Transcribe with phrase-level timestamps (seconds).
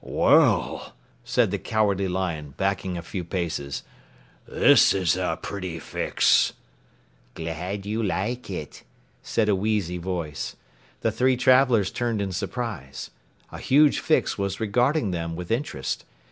[0.03, 3.83] "Well," said the Cowardly Lion, backing a few paces,
[4.47, 6.53] "this is a pretty fix."
[7.35, 8.81] "Glad you like it,"
[9.21, 10.55] said a wheezy voice.
[11.01, 13.11] The three travelers turned in surprise.
[13.51, 16.03] A huge Fix was regarding them with interest.